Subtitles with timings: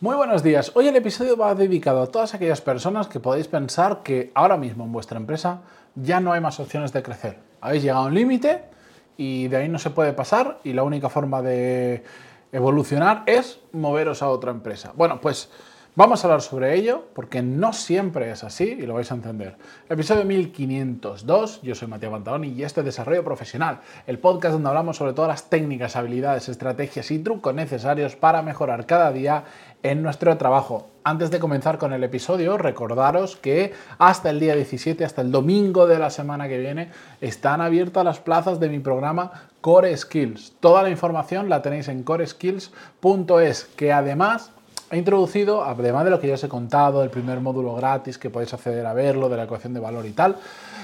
[0.00, 0.72] Muy buenos días.
[0.74, 4.84] Hoy el episodio va dedicado a todas aquellas personas que podéis pensar que ahora mismo
[4.84, 5.60] en vuestra empresa
[5.94, 7.38] ya no hay más opciones de crecer.
[7.60, 8.64] Habéis llegado a un límite
[9.16, 12.02] y de ahí no se puede pasar y la única forma de
[12.50, 14.92] evolucionar es moveros a otra empresa.
[14.96, 15.48] Bueno, pues
[15.96, 19.56] Vamos a hablar sobre ello porque no siempre es así y lo vais a entender.
[19.88, 24.96] Episodio 1502, yo soy Matías Pantaloni y este es Desarrollo Profesional, el podcast donde hablamos
[24.96, 29.44] sobre todas las técnicas, habilidades, estrategias y trucos necesarios para mejorar cada día
[29.84, 30.90] en nuestro trabajo.
[31.04, 35.86] Antes de comenzar con el episodio, recordaros que hasta el día 17, hasta el domingo
[35.86, 40.56] de la semana que viene, están abiertas las plazas de mi programa Core Skills.
[40.58, 44.53] Toda la información la tenéis en coreskills.es, que además
[44.90, 48.28] He introducido, además de lo que ya os he contado, el primer módulo gratis que
[48.28, 50.36] podéis acceder a verlo, de la ecuación de valor y tal,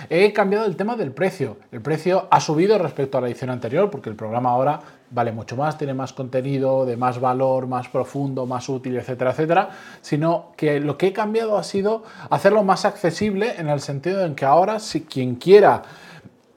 [0.08, 1.58] he cambiado el tema del precio.
[1.70, 5.54] El precio ha subido respecto a la edición anterior porque el programa ahora vale mucho
[5.54, 10.80] más, tiene más contenido, de más valor, más profundo, más útil, etcétera, etcétera, sino que
[10.80, 14.80] lo que he cambiado ha sido hacerlo más accesible en el sentido en que ahora
[14.80, 15.82] si quien quiera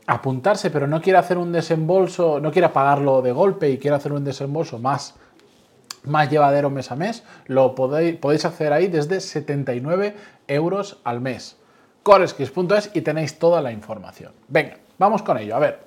[0.07, 4.13] apuntarse pero no quiere hacer un desembolso, no quiera pagarlo de golpe y quiere hacer
[4.13, 5.15] un desembolso más
[6.03, 10.15] más llevadero mes a mes, lo podéis, podéis acceder ahí desde 79
[10.47, 11.57] euros al mes.
[12.03, 14.33] Coreskis.es y tenéis toda la información.
[14.47, 15.55] Venga, vamos con ello.
[15.55, 15.79] A ver.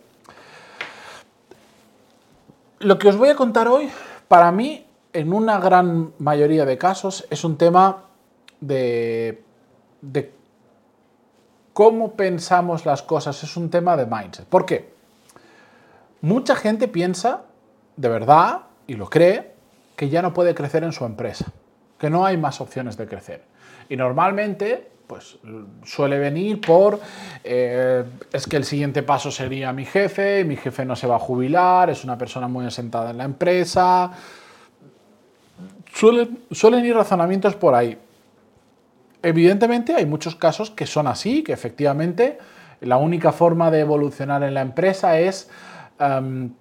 [2.78, 3.90] Lo que os voy a contar hoy,
[4.28, 8.04] para mí, en una gran mayoría de casos, es un tema
[8.60, 9.42] de,
[10.00, 10.32] de
[11.72, 13.42] cómo pensamos las cosas.
[13.42, 14.46] Es un tema de mindset.
[14.46, 14.94] ¿Por qué?
[16.22, 17.42] Mucha gente piensa,
[17.96, 19.55] de verdad, y lo cree,
[19.96, 21.46] que ya no puede crecer en su empresa,
[21.98, 23.42] que no hay más opciones de crecer.
[23.88, 25.38] Y normalmente, pues
[25.84, 27.00] suele venir por,
[27.42, 31.18] eh, es que el siguiente paso sería mi jefe, mi jefe no se va a
[31.18, 34.12] jubilar, es una persona muy asentada en la empresa.
[35.92, 37.96] Suelen, suelen ir razonamientos por ahí.
[39.22, 42.38] Evidentemente hay muchos casos que son así, que efectivamente
[42.80, 45.48] la única forma de evolucionar en la empresa es...
[45.98, 46.52] Em,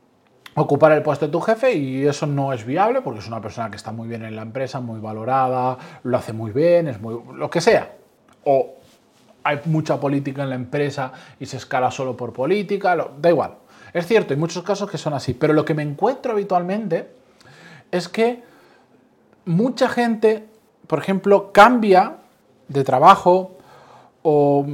[0.56, 3.70] ocupar el puesto de tu jefe y eso no es viable porque es una persona
[3.70, 7.20] que está muy bien en la empresa, muy valorada, lo hace muy bien, es muy
[7.34, 7.94] lo que sea.
[8.46, 8.76] O
[9.44, 13.56] hay mucha política en la empresa y se escala solo por política, da igual.
[13.94, 17.12] Es cierto, hay muchos casos que son así, pero lo que me encuentro habitualmente
[17.92, 18.44] es que
[19.46, 20.48] mucha gente,
[20.88, 22.18] por ejemplo, cambia
[22.68, 23.58] de trabajo
[24.24, 24.66] o,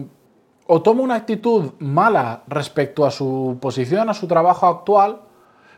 [0.68, 5.22] o toma una actitud mala respecto a su posición, a su trabajo actual,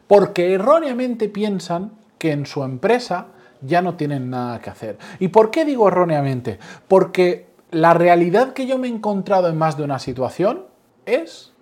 [0.07, 3.27] porque erróneamente piensan que en su empresa
[3.61, 4.97] ya no tienen nada que hacer.
[5.19, 6.59] ¿Y por qué digo erróneamente?
[6.87, 10.65] Porque la realidad que yo me he encontrado en más de una situación
[11.05, 11.53] es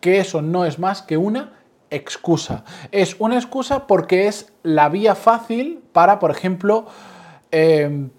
[0.00, 1.54] que eso no es más que una
[1.90, 2.64] excusa.
[2.92, 6.86] Es una excusa porque es la vía fácil para, por ejemplo,
[7.50, 8.10] em,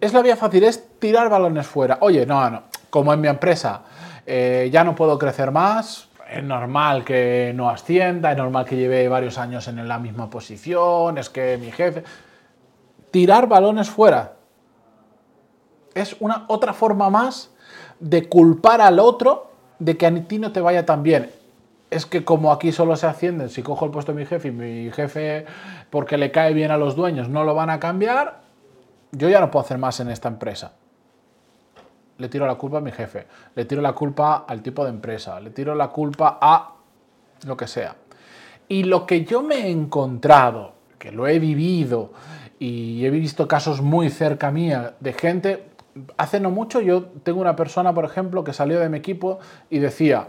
[0.00, 1.98] es la vía fácil, es tirar balones fuera.
[2.00, 3.82] Oye, no, no, como en mi empresa
[4.26, 9.08] eh, ya no puedo crecer más, es normal que no ascienda, es normal que lleve
[9.08, 12.04] varios años en la misma posición, es que mi jefe...
[13.10, 14.34] Tirar balones fuera
[15.94, 17.50] es una otra forma más
[18.00, 21.30] de culpar al otro de que a ti no te vaya tan bien.
[21.90, 24.50] Es que como aquí solo se ascienden, si cojo el puesto de mi jefe y
[24.50, 25.46] mi jefe,
[25.88, 28.42] porque le cae bien a los dueños, no lo van a cambiar,
[29.12, 30.72] yo ya no puedo hacer más en esta empresa
[32.18, 35.40] le tiro la culpa a mi jefe, le tiro la culpa al tipo de empresa,
[35.40, 36.74] le tiro la culpa a
[37.46, 37.96] lo que sea.
[38.68, 42.12] Y lo que yo me he encontrado, que lo he vivido
[42.58, 45.64] y he visto casos muy cerca mía de gente,
[46.16, 49.38] hace no mucho yo tengo una persona, por ejemplo, que salió de mi equipo
[49.70, 50.28] y decía,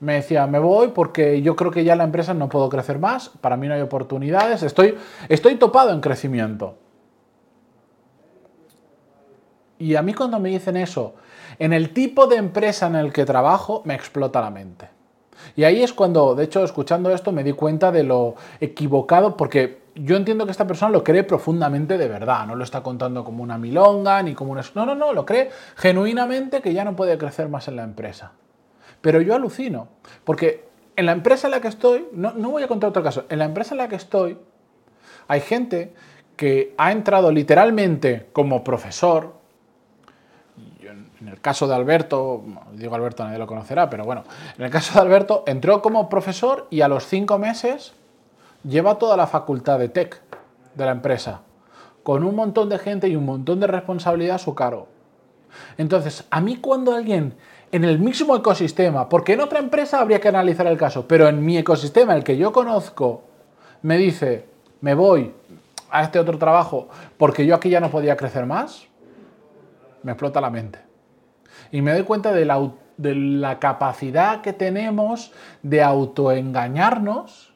[0.00, 3.30] me decía, me voy porque yo creo que ya la empresa no puedo crecer más,
[3.40, 4.96] para mí no hay oportunidades, estoy,
[5.28, 6.76] estoy topado en crecimiento.
[9.78, 11.14] Y a mí cuando me dicen eso,
[11.58, 14.88] en el tipo de empresa en el que trabajo, me explota la mente.
[15.56, 19.82] Y ahí es cuando, de hecho, escuchando esto, me di cuenta de lo equivocado, porque
[19.94, 23.42] yo entiendo que esta persona lo cree profundamente de verdad, no lo está contando como
[23.42, 24.62] una milonga, ni como una...
[24.74, 28.32] No, no, no, lo cree genuinamente que ya no puede crecer más en la empresa.
[29.00, 29.88] Pero yo alucino,
[30.24, 30.64] porque
[30.96, 33.38] en la empresa en la que estoy, no, no voy a contar otro caso, en
[33.38, 34.38] la empresa en la que estoy,
[35.28, 35.94] hay gente
[36.36, 39.34] que ha entrado literalmente como profesor,
[41.24, 44.24] en el caso de Alberto, digo Alberto nadie lo conocerá, pero bueno,
[44.58, 47.94] en el caso de Alberto entró como profesor y a los cinco meses
[48.62, 50.20] lleva toda la facultad de tech
[50.74, 51.40] de la empresa,
[52.02, 54.88] con un montón de gente y un montón de responsabilidad a su cargo.
[55.78, 57.34] Entonces, a mí cuando alguien
[57.72, 61.42] en el mismo ecosistema, porque en otra empresa habría que analizar el caso, pero en
[61.42, 63.22] mi ecosistema, el que yo conozco,
[63.80, 64.46] me dice,
[64.82, 65.32] me voy,
[65.94, 68.88] a este otro trabajo porque yo aquí ya no podía crecer más,
[70.02, 70.83] me explota la mente.
[71.70, 75.32] Y me doy cuenta de la, de la capacidad que tenemos
[75.62, 77.52] de autoengañarnos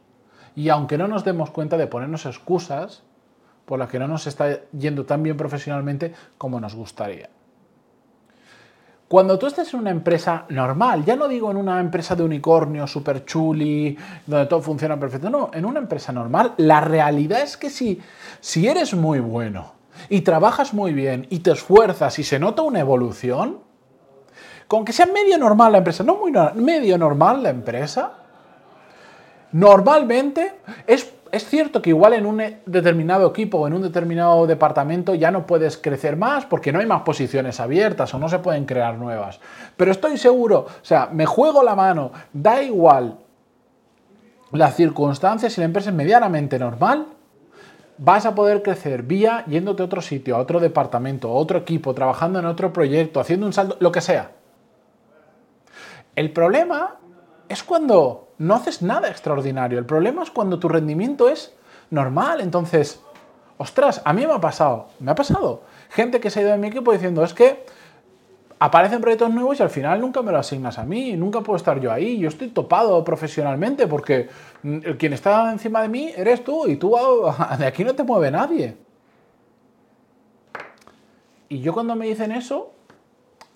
[0.55, 3.05] y aunque no nos demos cuenta de ponernos excusas
[3.65, 7.29] por las que no nos está yendo tan bien profesionalmente como nos gustaría.
[9.09, 12.87] Cuando tú estés en una empresa normal, ya no digo en una empresa de unicornio
[12.87, 13.97] super chuli,
[14.27, 18.01] donde todo funciona perfecto, no, en una empresa normal, la realidad es que si,
[18.41, 19.73] si eres muy bueno
[20.11, 23.61] y trabajas muy bien y te esfuerzas y se nota una evolución,
[24.69, 28.13] con que sea medio normal la empresa, no muy medio normal la empresa,
[29.51, 35.15] normalmente es es cierto que igual en un determinado equipo o en un determinado departamento
[35.15, 38.65] ya no puedes crecer más porque no hay más posiciones abiertas o no se pueden
[38.65, 39.41] crear nuevas.
[39.77, 43.19] Pero estoy seguro, o sea, me juego la mano, da igual
[44.53, 47.07] las circunstancias, si la empresa es medianamente normal,
[47.99, 51.95] vas a poder crecer vía yéndote a otro sitio, a otro departamento, a otro equipo,
[51.95, 54.31] trabajando en otro proyecto, haciendo un salto, lo que sea.
[56.19, 56.97] El problema
[57.49, 59.79] es cuando no haces nada extraordinario.
[59.79, 61.55] El problema es cuando tu rendimiento es
[61.91, 62.41] normal.
[62.41, 63.01] Entonces,
[63.57, 65.63] ostras, a mí me ha pasado, me ha pasado.
[65.91, 67.65] Gente que se ha ido de mi equipo diciendo, es que
[68.59, 71.79] aparecen proyectos nuevos y al final nunca me lo asignas a mí, nunca puedo estar
[71.79, 72.19] yo ahí.
[72.19, 74.29] Yo estoy topado profesionalmente porque
[74.65, 76.97] mm, quien está encima de mí eres tú y tú
[77.61, 78.77] de aquí no te mueve nadie.
[81.49, 82.73] Y yo cuando me dicen eso,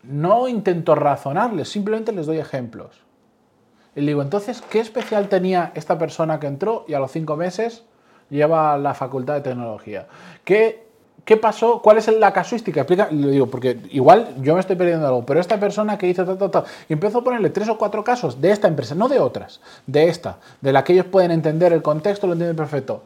[0.03, 3.01] no intento razonarles, simplemente les doy ejemplos.
[3.95, 7.37] Y le digo, entonces, ¿qué especial tenía esta persona que entró y a los cinco
[7.37, 7.85] meses
[8.31, 10.07] lleva la facultad de tecnología?
[10.45, 10.87] ¿Qué,
[11.25, 11.83] qué pasó?
[11.83, 12.81] ¿Cuál es la casuística?
[12.81, 16.25] Explica, le digo, porque igual yo me estoy perdiendo algo, pero esta persona que hizo
[16.25, 19.21] ta, ta, y empezó a ponerle tres o cuatro casos de esta empresa, no de
[19.21, 23.03] otras, de esta, de la que ellos pueden entender el contexto, lo entienden perfecto.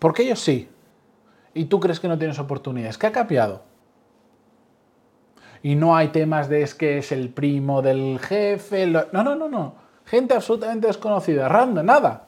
[0.00, 0.68] Porque ellos sí.
[1.54, 2.98] Y tú crees que no tienes oportunidades.
[2.98, 3.62] ¿Qué ha cambiado?
[5.62, 8.86] Y no hay temas de es que es el primo del jefe.
[8.86, 9.74] No, no, no, no.
[10.04, 12.26] Gente absolutamente desconocida, random, nada.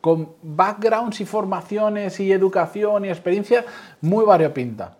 [0.00, 3.64] Con backgrounds y formaciones y educación y experiencia
[4.00, 4.96] muy variopinta.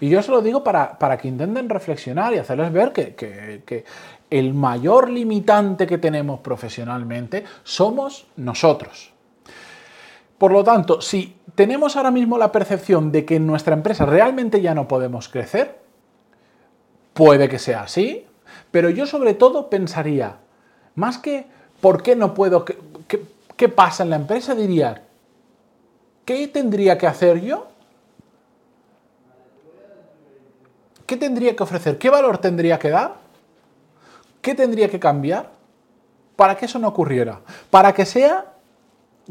[0.00, 3.84] Y yo se lo digo para, para que intenten reflexionar y hacerles ver que, que
[4.30, 9.11] el mayor limitante que tenemos profesionalmente somos nosotros.
[10.42, 14.60] Por lo tanto, si tenemos ahora mismo la percepción de que en nuestra empresa realmente
[14.60, 15.78] ya no podemos crecer.
[17.14, 18.26] Puede que sea así,
[18.72, 20.38] pero yo sobre todo pensaría,
[20.96, 21.46] más que
[21.80, 25.04] por qué no puedo, qué, pasa en la empresa, diría,
[26.24, 27.68] ¿qué tendría que hacer yo?
[31.06, 31.98] ¿Qué tendría que ofrecer?
[31.98, 33.14] ¿Qué valor tendría que dar?
[34.40, 35.50] ¿Qué tendría que cambiar
[36.34, 37.38] para que eso no ocurriera?
[37.70, 38.51] Para que sea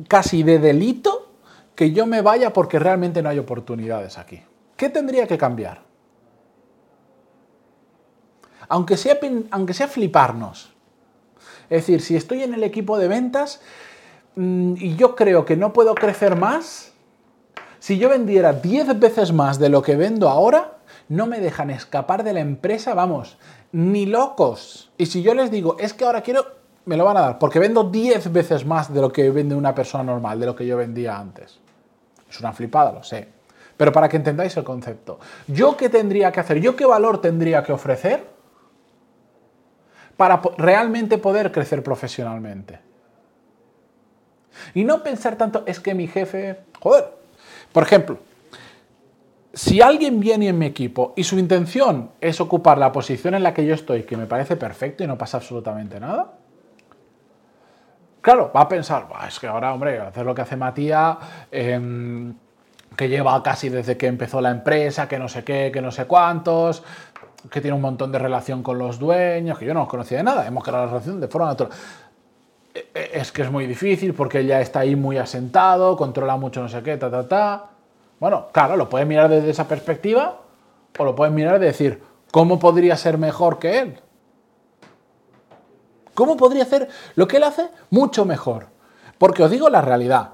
[0.08, 1.32] casi de delito
[1.76, 4.42] que yo me vaya porque realmente no hay oportunidades aquí.
[4.76, 5.82] ¿Qué tendría que cambiar?
[8.68, 9.20] Aunque sea,
[9.52, 10.72] aunque sea fliparnos.
[11.70, 13.62] Es decir, si estoy en el equipo de ventas
[14.36, 16.92] mm, y yo creo que no puedo crecer más,
[17.80, 20.78] si yo vendiera 10 veces más de lo que vendo ahora,
[21.10, 23.38] no me dejan escapar de la empresa, vamos,
[23.72, 24.92] ni locos.
[24.98, 26.46] Y si yo les digo, es que ahora quiero,
[26.86, 29.76] me lo van a dar, porque vendo 10 veces más de lo que vende una
[29.76, 31.60] persona normal, de lo que yo vendía antes.
[32.30, 33.28] Es una flipada, lo sé.
[33.78, 36.60] Pero para que entendáis el concepto, ¿yo qué tendría que hacer?
[36.60, 38.28] ¿Yo qué valor tendría que ofrecer
[40.18, 42.80] para realmente poder crecer profesionalmente?
[44.74, 47.06] Y no pensar tanto, es que mi jefe, joder,
[47.72, 48.20] por ejemplo,
[49.54, 53.54] si alguien viene en mi equipo y su intención es ocupar la posición en la
[53.54, 56.34] que yo estoy, que me parece perfecto y no pasa absolutamente nada,
[58.22, 61.18] Claro, va a pensar, es que ahora, hombre, hacer lo que hace Matías,
[61.52, 62.36] em,
[62.96, 66.06] que lleva casi desde que empezó la empresa, que no sé qué, que no sé
[66.06, 66.84] cuántos,
[67.50, 70.24] que tiene un montón de relación con los dueños, que yo no os conocía de
[70.24, 71.74] nada, hemos creado la relación de forma natural.
[72.76, 76.38] E, e, es que es muy difícil porque él ya está ahí muy asentado, controla
[76.38, 77.70] mucho no sé qué, ta, ta, ta.
[78.20, 80.42] Bueno, claro, lo puedes mirar desde esa perspectiva
[80.98, 84.00] o lo puedes mirar de decir, ¿cómo podría ser mejor que él?
[86.22, 88.68] ¿Cómo podría hacer lo que él hace mucho mejor?
[89.18, 90.34] Porque os digo la realidad,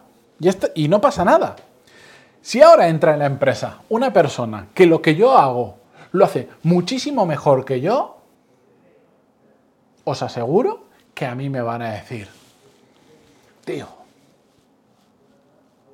[0.75, 1.55] y, no pasa nada.
[2.41, 5.77] Si ahora entra en la empresa una persona que lo que yo hago
[6.11, 8.17] lo hace muchísimo mejor que yo,
[10.03, 12.27] os aseguro que a mí me van a decir,
[13.63, 13.87] tío,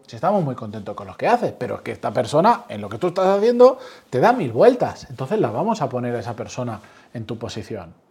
[0.07, 2.89] si estamos muy contentos con lo que haces, pero es que esta persona en lo
[2.89, 3.77] que tú estás haciendo
[4.09, 6.79] te da mil vueltas, entonces la vamos a poner a esa persona
[7.13, 8.02] en tu posición.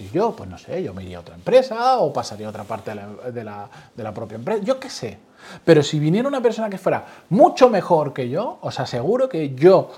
[0.00, 2.64] Y yo, pues no sé, yo me iría a otra empresa o pasaría a otra
[2.64, 5.18] parte de la, propia empresa, yo qué sé.
[5.62, 9.90] Pero si viniera una persona que fuera mucho mejor que yo, os aseguro que yo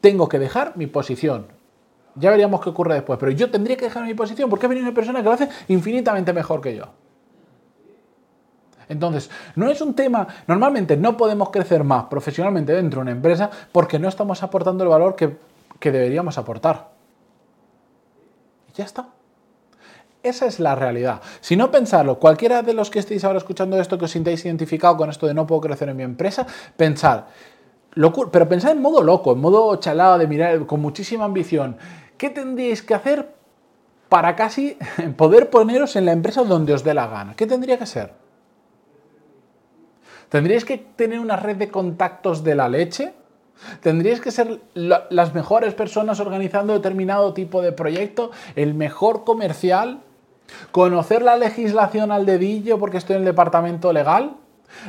[0.00, 1.48] tengo que dejar mi posición.
[2.14, 4.86] Ya veríamos qué ocurre después, pero yo tendría que dejar mi posición porque ha venido
[4.86, 6.86] una persona que lo hace infinitamente mejor que yo.
[8.88, 13.50] Entonces, no es un tema, normalmente no podemos crecer más profesionalmente dentro de una empresa
[13.70, 15.36] porque no estamos aportando el valor que,
[15.78, 16.88] que deberíamos aportar.
[18.70, 19.08] Y ya está.
[20.22, 21.20] Esa es la realidad.
[21.40, 24.96] Si no pensarlo, cualquiera de los que estéis ahora escuchando esto, que os sintáis identificado
[24.96, 27.26] con esto de no puedo crecer en mi empresa, pensar,
[28.30, 31.76] pero pensad en modo loco, en modo chalado, de mirar con muchísima ambición.
[32.16, 33.34] ¿Qué tendríais que hacer
[34.08, 34.78] para casi
[35.16, 37.34] poder poneros en la empresa donde os dé la gana?
[37.34, 38.12] ¿Qué tendría que ser?
[40.28, 43.12] ¿Tendríais que tener una red de contactos de la leche?
[43.80, 50.00] Tendríais que ser las mejores personas organizando determinado tipo de proyecto, el mejor comercial,
[50.70, 54.36] conocer la legislación al dedillo porque estoy en el departamento legal,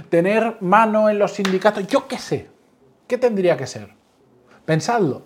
[0.10, 2.50] tener mano en los sindicatos, yo qué sé,
[3.08, 3.90] ¿qué tendría que ser?
[4.66, 5.24] Pensadlo.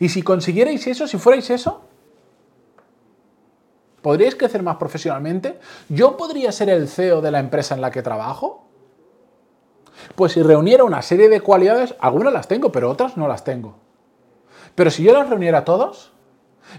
[0.00, 1.82] Y si consiguierais eso, si fuerais eso,
[4.02, 5.58] ¿podríais crecer más profesionalmente?
[5.88, 8.66] ¿Yo podría ser el CEO de la empresa en la que trabajo?
[10.14, 13.76] Pues si reuniera una serie de cualidades, algunas las tengo, pero otras no las tengo.
[14.74, 16.12] Pero si yo las reuniera todos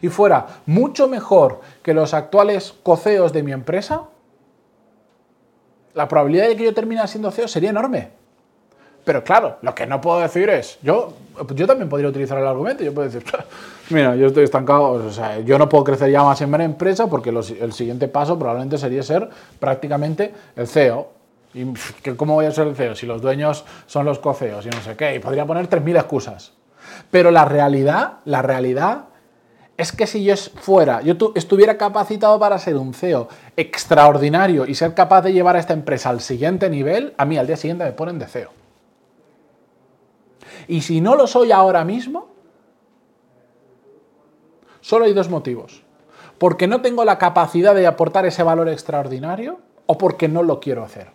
[0.02, 4.04] y fuera mucho mejor que los actuales coceos de mi empresa,
[5.94, 8.12] la probabilidad de que yo termine siendo CEO sería enorme.
[9.08, 11.14] Pero claro, lo que no puedo decir es, yo,
[11.56, 13.24] yo también podría utilizar el argumento, yo puedo decir,
[13.90, 17.08] mira, yo estoy estancado, o sea, yo no puedo crecer ya más en mi empresa
[17.08, 19.30] porque el siguiente paso probablemente sería ser
[19.60, 21.08] prácticamente el CEO.
[21.54, 21.66] ¿Y
[22.18, 24.98] cómo voy a ser el CEO si los dueños son los coceos y no sé
[24.98, 25.16] qué?
[25.16, 26.52] Y podría poner 3.000 excusas.
[27.10, 29.06] Pero la realidad, la realidad
[29.78, 34.96] es que si yo fuera, yo estuviera capacitado para ser un CEO extraordinario y ser
[34.96, 37.92] capaz de llevar a esta empresa al siguiente nivel, a mí al día siguiente me
[37.92, 38.50] ponen de CEO.
[40.68, 42.28] Y si no lo soy ahora mismo,
[44.82, 45.84] solo hay dos motivos.
[46.40, 50.84] Porque no tengo la capacidad de aportar ese valor extraordinario o porque no lo quiero
[50.84, 51.12] hacer.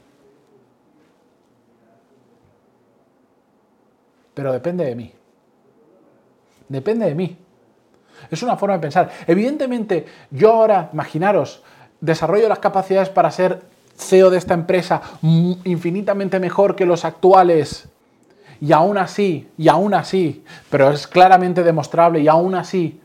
[4.34, 5.12] Pero depende de mí.
[6.68, 7.36] Depende de mí.
[8.30, 9.10] Es una forma de pensar.
[9.26, 11.62] Evidentemente, yo ahora, imaginaros,
[12.00, 13.62] desarrollo las capacidades para ser
[13.96, 17.88] CEO de esta empresa infinitamente mejor que los actuales.
[18.60, 23.00] Y aún así, y aún así, pero es claramente demostrable y aún así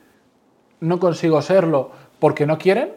[0.80, 2.94] no consigo serlo porque no quieren,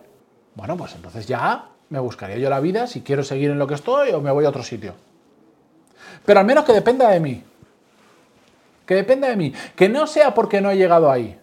[0.54, 3.74] bueno, pues entonces ya me buscaría yo la vida si quiero seguir en lo que
[3.74, 4.92] estoy o me voy a otro sitio.
[6.26, 7.44] Pero al menos que dependa de mí
[8.90, 11.38] que dependa de mí, que no sea porque no he llegado ahí,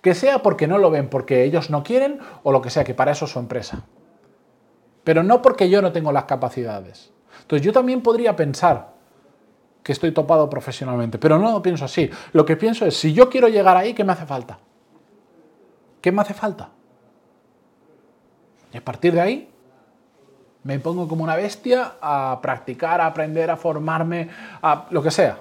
[0.00, 2.94] que sea porque no lo ven, porque ellos no quieren o lo que sea, que
[2.94, 3.84] para eso es su empresa.
[5.04, 7.12] Pero no porque yo no tengo las capacidades.
[7.42, 8.94] Entonces yo también podría pensar
[9.82, 12.10] que estoy topado profesionalmente, pero no lo pienso así.
[12.32, 14.58] Lo que pienso es, si yo quiero llegar ahí, ¿qué me hace falta?
[16.00, 16.70] ¿Qué me hace falta?
[18.72, 19.50] Y a partir de ahí
[20.64, 24.28] me pongo como una bestia a practicar, a aprender, a formarme,
[24.60, 25.38] a lo que sea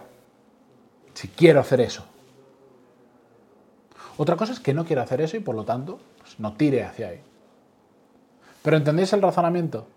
[1.16, 2.06] si quiero hacer eso.
[4.18, 6.84] Otra cosa es que no quiero hacer eso y por lo tanto pues, no tire
[6.84, 7.22] hacia ahí.
[8.62, 9.88] Pero ¿entendéis el razonamiento?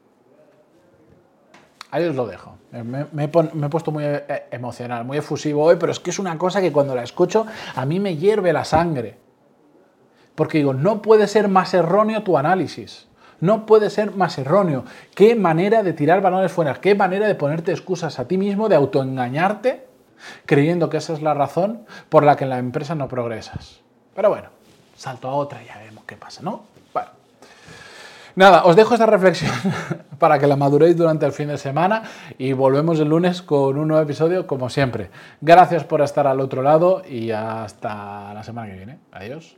[1.90, 2.56] Ahí os lo dejo.
[2.70, 6.60] Me, he, puesto muy eh, emocional, muy efusivo hoy, pero es que es una cosa
[6.60, 9.16] que cuando la escucho a mí me hierve la sangre.
[10.34, 13.08] Porque digo, no puede ser más erróneo tu análisis.
[13.40, 14.84] No puede ser más erróneo.
[15.14, 18.74] Qué manera de tirar balones fuera, qué manera de ponerte excusas a ti mismo, de
[18.74, 19.86] autoengañarte
[20.46, 23.80] creyendo que esa es la razón por la que en la empresa no progresas.
[24.18, 24.48] Pero bueno,
[24.96, 26.64] salto a otra y ya vemos qué pasa, ¿no?
[26.92, 27.10] Bueno.
[28.34, 29.52] Nada, os dejo esta reflexión
[30.18, 32.02] para que la maduréis durante el fin de semana
[32.36, 35.10] y volvemos el lunes con un nuevo episodio como siempre.
[35.40, 38.98] Gracias por estar al otro lado y hasta la semana que viene.
[39.12, 39.56] Adiós.